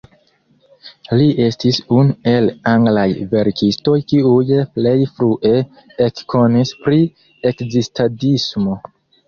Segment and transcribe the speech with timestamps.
[1.19, 3.03] Li estis unu el anglaj
[3.35, 5.55] verkistoj kiuj plej frue
[6.09, 7.01] ekkonis pri
[7.55, 8.81] ekzistadismo.